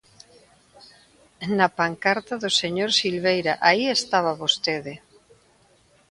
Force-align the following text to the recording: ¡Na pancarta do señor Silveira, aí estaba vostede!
¡Na 1.57 1.67
pancarta 1.79 2.33
do 2.43 2.49
señor 2.61 2.89
Silveira, 2.99 3.53
aí 3.67 3.83
estaba 3.97 4.39
vostede! 4.41 4.93